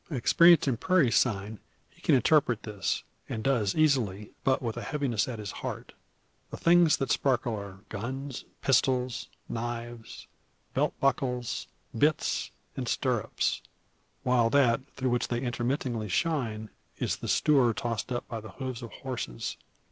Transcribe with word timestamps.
Experienced 0.09 0.67
in 0.67 0.77
prairie 0.77 1.11
sign 1.11 1.59
he 1.91 2.01
can 2.01 2.15
interpret 2.15 2.63
this; 2.63 3.03
and 3.29 3.43
does 3.43 3.75
easily, 3.75 4.31
but 4.43 4.59
with 4.59 4.75
a 4.75 4.81
heaviness 4.81 5.27
at 5.27 5.37
his 5.37 5.51
heart. 5.61 5.93
The 6.49 6.57
things 6.57 6.97
that 6.97 7.11
sparkle 7.11 7.55
are 7.55 7.81
guns, 7.89 8.43
pistols, 8.63 9.27
knives, 9.47 10.25
belt 10.73 10.99
buckles, 10.99 11.67
bitts, 11.95 12.49
and 12.75 12.87
stirrups; 12.87 13.61
while 14.23 14.49
that 14.49 14.81
through 14.95 15.11
which 15.11 15.27
they 15.27 15.39
intermittingly 15.41 16.09
shine 16.09 16.71
is 16.97 17.17
the 17.17 17.27
stoor 17.27 17.71
tossed 17.71 18.11
up 18.11 18.27
by 18.27 18.39
the 18.41 18.53
hooves 18.53 18.81
of 18.81 18.89
horses. 18.91 19.55